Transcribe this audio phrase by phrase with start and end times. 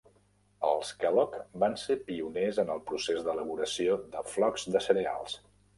[0.69, 5.43] Els Kellogg van ser pioners en el procés d'elaboració de flocs de cereals.